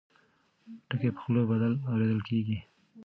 [0.87, 2.57] ټکي په خوله بدل اورېدل کېږي.